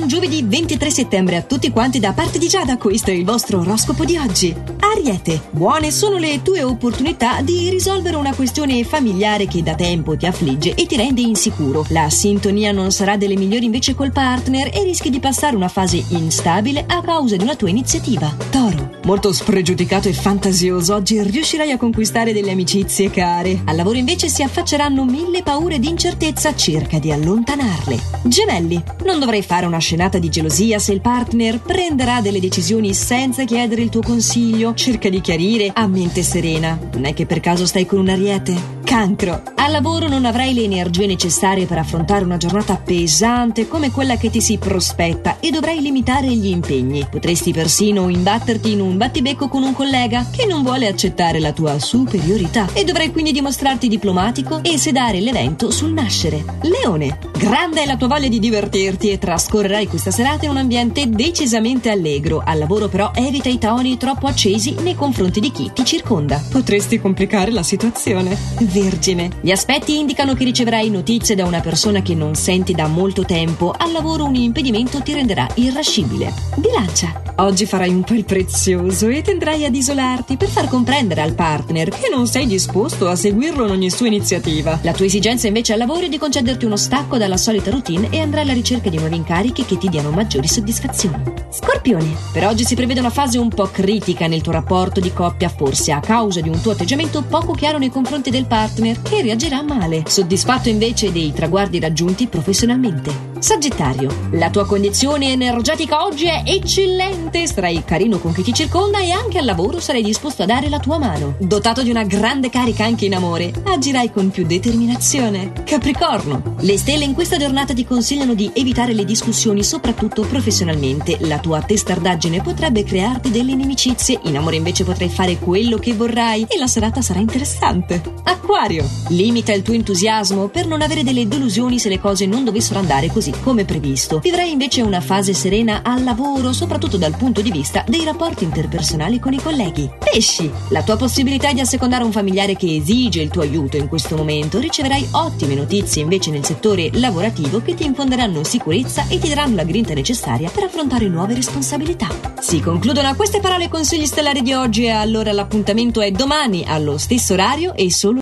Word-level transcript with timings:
Buon 0.00 0.12
giovedì 0.12 0.42
23 0.42 0.90
settembre 0.90 1.36
a 1.36 1.42
tutti 1.42 1.70
quanti 1.70 2.00
da 2.00 2.14
parte 2.14 2.38
di 2.38 2.48
Giada, 2.48 2.78
questo 2.78 3.10
è 3.10 3.12
il 3.12 3.22
vostro 3.22 3.60
oroscopo 3.60 4.06
di 4.06 4.16
oggi. 4.16 4.56
Ariete, 4.78 5.42
buone 5.50 5.90
sono 5.90 6.16
le 6.16 6.40
tue 6.42 6.62
opportunità 6.62 7.42
di 7.42 7.68
risolvere 7.68 8.16
una 8.16 8.34
questione 8.34 8.82
familiare 8.82 9.46
che 9.46 9.62
da 9.62 9.74
tempo 9.74 10.16
ti 10.16 10.24
affligge 10.24 10.74
e 10.74 10.86
ti 10.86 10.96
rende 10.96 11.20
insicuro. 11.20 11.84
La 11.90 12.08
sintonia 12.08 12.72
non 12.72 12.90
sarà 12.92 13.18
delle 13.18 13.36
migliori 13.36 13.66
invece 13.66 13.94
col 13.94 14.10
partner 14.10 14.70
e 14.72 14.82
rischi 14.84 15.10
di 15.10 15.20
passare 15.20 15.54
una 15.54 15.68
fase 15.68 16.02
instabile 16.08 16.82
a 16.88 17.02
causa 17.02 17.36
di 17.36 17.44
una 17.44 17.54
tua 17.54 17.68
iniziativa. 17.68 18.34
Toro, 18.48 19.00
molto 19.04 19.34
spregiudicato 19.34 20.08
e 20.08 20.14
fantasioso, 20.14 20.94
oggi 20.94 21.22
riuscirai 21.22 21.72
a 21.72 21.76
conquistare 21.76 22.32
delle 22.32 22.52
amicizie 22.52 23.10
care. 23.10 23.60
Al 23.66 23.76
lavoro 23.76 23.98
invece 23.98 24.28
si 24.30 24.42
affacceranno 24.42 25.04
mille 25.04 25.42
paure 25.42 25.78
di 25.78 25.90
incertezza, 25.90 26.54
cerca 26.54 26.98
di 26.98 27.12
allontanarle. 27.12 27.98
Gemelli, 28.24 28.82
non 29.04 29.18
dovrai 29.18 29.42
fare 29.42 29.66
una 29.66 29.78
scenata 29.90 30.20
di 30.20 30.28
gelosia 30.28 30.78
se 30.78 30.92
il 30.92 31.00
partner 31.00 31.60
prenderà 31.60 32.20
delle 32.20 32.38
decisioni 32.38 32.94
senza 32.94 33.42
chiedere 33.42 33.82
il 33.82 33.88
tuo 33.88 34.02
consiglio. 34.02 34.72
Cerca 34.74 35.08
di 35.08 35.20
chiarire 35.20 35.68
a 35.74 35.88
mente 35.88 36.22
serena. 36.22 36.78
Non 36.92 37.06
è 37.06 37.12
che 37.12 37.26
per 37.26 37.40
caso 37.40 37.66
stai 37.66 37.86
con 37.86 37.98
un 37.98 38.08
ariete? 38.08 38.78
Cancro. 38.84 39.42
Al 39.56 39.72
lavoro 39.72 40.06
non 40.06 40.26
avrai 40.26 40.54
le 40.54 40.62
energie 40.62 41.06
necessarie 41.06 41.66
per 41.66 41.78
affrontare 41.78 42.24
una 42.24 42.36
giornata 42.36 42.76
pesante 42.76 43.66
come 43.66 43.90
quella 43.90 44.16
che 44.16 44.30
ti 44.30 44.40
si 44.40 44.58
prospetta 44.58 45.40
e 45.40 45.50
dovrai 45.50 45.80
limitare 45.80 46.28
gli 46.28 46.46
impegni. 46.46 47.08
Potresti 47.10 47.52
persino 47.52 48.08
imbatterti 48.08 48.70
in 48.70 48.80
un 48.80 48.96
battibecco 48.96 49.48
con 49.48 49.64
un 49.64 49.72
collega 49.72 50.28
che 50.30 50.46
non 50.46 50.62
vuole 50.62 50.86
accettare 50.86 51.40
la 51.40 51.52
tua 51.52 51.80
superiorità 51.80 52.68
e 52.74 52.84
dovrai 52.84 53.10
quindi 53.10 53.32
dimostrarti 53.32 53.88
diplomatico 53.88 54.62
e 54.62 54.78
sedare 54.78 55.18
l'evento 55.18 55.72
sul 55.72 55.92
nascere. 55.92 56.44
Leone. 56.62 57.29
Grande 57.40 57.84
è 57.84 57.86
la 57.86 57.96
tua 57.96 58.06
voglia 58.06 58.28
di 58.28 58.38
divertirti 58.38 59.08
e 59.08 59.16
trascorrerai 59.16 59.86
questa 59.86 60.10
serata 60.10 60.44
in 60.44 60.50
un 60.50 60.58
ambiente 60.58 61.08
decisamente 61.08 61.88
allegro. 61.88 62.42
Al 62.44 62.58
lavoro 62.58 62.88
però 62.88 63.12
evita 63.14 63.48
i 63.48 63.56
toni 63.56 63.96
troppo 63.96 64.26
accesi 64.26 64.74
nei 64.80 64.94
confronti 64.94 65.40
di 65.40 65.50
chi 65.50 65.70
ti 65.72 65.82
circonda. 65.82 66.38
Potresti 66.50 67.00
complicare 67.00 67.50
la 67.50 67.62
situazione. 67.62 68.36
Vergine. 68.58 69.30
Gli 69.40 69.52
aspetti 69.52 69.98
indicano 69.98 70.34
che 70.34 70.44
riceverai 70.44 70.90
notizie 70.90 71.34
da 71.34 71.46
una 71.46 71.60
persona 71.60 72.02
che 72.02 72.14
non 72.14 72.34
senti 72.34 72.74
da 72.74 72.86
molto 72.88 73.24
tempo. 73.24 73.72
Al 73.74 73.90
lavoro 73.90 74.26
un 74.26 74.34
impedimento 74.34 75.00
ti 75.00 75.14
renderà 75.14 75.48
irascibile. 75.54 76.34
Bilancia. 76.56 77.22
Oggi 77.36 77.64
farai 77.64 77.88
un 77.88 78.02
po' 78.02 78.12
il 78.12 78.26
prezioso 78.26 79.08
e 79.08 79.22
tendrai 79.22 79.64
ad 79.64 79.74
isolarti 79.74 80.36
per 80.36 80.48
far 80.48 80.68
comprendere 80.68 81.22
al 81.22 81.32
partner 81.32 81.88
che 81.88 82.10
non 82.10 82.26
sei 82.26 82.46
disposto 82.46 83.08
a 83.08 83.16
seguirlo 83.16 83.64
in 83.64 83.70
ogni 83.70 83.88
sua 83.88 84.08
iniziativa. 84.08 84.78
La 84.82 84.92
tua 84.92 85.06
esigenza 85.06 85.46
invece 85.46 85.72
al 85.72 85.78
lavoro 85.78 86.04
è 86.04 86.08
di 86.10 86.18
concederti 86.18 86.66
uno 86.66 86.76
stacco 86.76 87.16
dalla 87.16 87.29
solita 87.36 87.70
routine 87.70 88.08
e 88.10 88.20
andrai 88.20 88.42
alla 88.42 88.52
ricerca 88.52 88.88
di 88.88 88.98
nuovi 88.98 89.16
incarichi 89.16 89.64
che 89.64 89.78
ti 89.78 89.88
diano 89.88 90.10
maggiori 90.10 90.48
soddisfazioni. 90.48 91.22
Scorpione. 91.50 92.14
Per 92.32 92.46
oggi 92.46 92.64
si 92.64 92.74
prevede 92.74 93.00
una 93.00 93.10
fase 93.10 93.38
un 93.38 93.48
po' 93.48 93.68
critica 93.70 94.26
nel 94.26 94.40
tuo 94.40 94.52
rapporto 94.52 95.00
di 95.00 95.12
coppia, 95.12 95.48
forse 95.48 95.92
a 95.92 96.00
causa 96.00 96.40
di 96.40 96.48
un 96.48 96.60
tuo 96.60 96.72
atteggiamento 96.72 97.22
poco 97.22 97.52
chiaro 97.52 97.78
nei 97.78 97.90
confronti 97.90 98.30
del 98.30 98.46
partner 98.46 99.02
che 99.02 99.22
reagirà 99.22 99.62
male, 99.62 100.04
soddisfatto 100.06 100.68
invece 100.68 101.12
dei 101.12 101.32
traguardi 101.32 101.80
raggiunti 101.80 102.26
professionalmente. 102.26 103.28
Sagittario, 103.40 104.28
la 104.32 104.50
tua 104.50 104.66
condizione 104.66 105.32
energetica 105.32 106.04
oggi 106.04 106.26
è 106.26 106.42
eccellente, 106.44 107.46
sarai 107.46 107.82
carino 107.84 108.18
con 108.18 108.32
chi 108.34 108.42
ti 108.42 108.52
circonda 108.52 109.00
e 109.00 109.12
anche 109.12 109.38
al 109.38 109.46
lavoro 109.46 109.80
sarai 109.80 110.02
disposto 110.02 110.42
a 110.42 110.46
dare 110.46 110.68
la 110.68 110.78
tua 110.78 110.98
mano. 110.98 111.36
Dotato 111.38 111.82
di 111.82 111.88
una 111.88 112.04
grande 112.04 112.50
carica 112.50 112.84
anche 112.84 113.06
in 113.06 113.14
amore, 113.14 113.50
agirai 113.64 114.12
con 114.12 114.30
più 114.30 114.44
determinazione. 114.44 115.52
Capricorno, 115.64 116.56
le 116.60 116.76
stelle 116.76 117.04
in 117.04 117.14
questa 117.20 117.36
giornata 117.36 117.74
ti 117.74 117.84
consigliano 117.84 118.32
di 118.32 118.50
evitare 118.54 118.94
le 118.94 119.04
discussioni, 119.04 119.62
soprattutto 119.62 120.22
professionalmente. 120.22 121.18
La 121.26 121.38
tua 121.38 121.60
testardaggine 121.60 122.40
potrebbe 122.40 122.82
crearti 122.82 123.30
delle 123.30 123.50
inimicizie, 123.50 124.20
in 124.22 124.38
amore 124.38 124.56
invece 124.56 124.84
potrai 124.84 125.10
fare 125.10 125.38
quello 125.38 125.76
che 125.76 125.92
vorrai 125.92 126.46
e 126.48 126.56
la 126.56 126.66
serata 126.66 127.02
sarà 127.02 127.20
interessante. 127.20 128.00
Acquario, 128.22 128.88
limita 129.08 129.52
il 129.52 129.60
tuo 129.60 129.74
entusiasmo 129.74 130.48
per 130.48 130.66
non 130.66 130.80
avere 130.80 131.04
delle 131.04 131.28
delusioni 131.28 131.78
se 131.78 131.90
le 131.90 132.00
cose 132.00 132.24
non 132.24 132.42
dovessero 132.42 132.78
andare 132.78 133.08
così 133.08 133.32
come 133.42 133.66
previsto. 133.66 134.20
Vivrai 134.20 134.50
invece 134.50 134.80
una 134.80 135.02
fase 135.02 135.34
serena 135.34 135.82
al 135.84 136.02
lavoro, 136.02 136.54
soprattutto 136.54 136.96
dal 136.96 137.16
punto 137.18 137.42
di 137.42 137.50
vista 137.50 137.84
dei 137.86 138.02
rapporti 138.02 138.44
interpersonali 138.44 139.18
con 139.18 139.34
i 139.34 139.42
colleghi. 139.42 139.90
Pesci, 139.98 140.50
la 140.70 140.82
tua 140.82 140.96
possibilità 140.96 141.52
di 141.52 141.60
assecondare 141.60 142.02
un 142.02 142.12
familiare 142.12 142.56
che 142.56 142.76
esige 142.76 143.20
il 143.20 143.28
tuo 143.28 143.42
aiuto 143.42 143.76
in 143.76 143.88
questo 143.88 144.16
momento, 144.16 144.58
riceverai 144.58 145.08
ottime 145.10 145.54
notizie 145.54 146.00
invece 146.00 146.30
nel 146.30 146.46
settore 146.46 146.88
lavorativo 147.10 147.60
che 147.60 147.74
ti 147.74 147.84
infonderanno 147.84 148.42
sicurezza 148.44 149.06
e 149.08 149.18
ti 149.18 149.28
daranno 149.28 149.56
la 149.56 149.64
grinta 149.64 149.92
necessaria 149.94 150.48
per 150.48 150.64
affrontare 150.64 151.08
nuove 151.08 151.34
responsabilità. 151.34 152.08
Si 152.40 152.60
concludono 152.60 153.08
a 153.08 153.14
queste 153.14 153.40
parole 153.40 153.64
i 153.64 153.68
consigli 153.68 154.06
stellari 154.06 154.42
di 154.42 154.54
oggi 154.54 154.84
e 154.84 154.90
allora 154.90 155.32
l'appuntamento 155.32 156.00
è 156.00 156.10
domani 156.10 156.64
allo 156.66 156.96
stesso 156.96 157.34
orario 157.34 157.74
e 157.74 157.90
solo 157.92 158.18